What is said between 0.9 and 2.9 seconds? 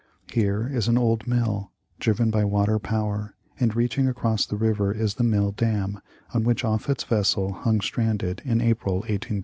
old mill, driven by water